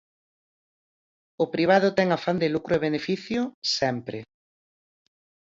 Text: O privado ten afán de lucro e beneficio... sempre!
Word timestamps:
O 1.43 1.45
privado 1.53 1.87
ten 1.97 2.07
afán 2.17 2.37
de 2.41 2.47
lucro 2.55 2.73
e 2.77 2.83
beneficio... 2.87 3.41
sempre! 3.77 4.17